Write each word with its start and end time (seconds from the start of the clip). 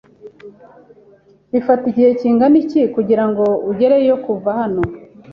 Bifata 1.51 1.83
igihe 1.91 2.09
kingana 2.19 2.55
iki 2.63 2.81
kugirango 2.95 3.43
ugereyo 3.71 4.13
kuva 4.25 4.49
hano? 4.59 4.81